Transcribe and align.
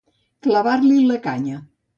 Clavar-li 0.47 0.97
la 1.13 1.21
canya. 1.29 1.65